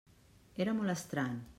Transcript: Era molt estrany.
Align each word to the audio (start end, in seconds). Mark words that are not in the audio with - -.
Era 0.65 0.75
molt 0.79 0.95
estrany. 0.97 1.41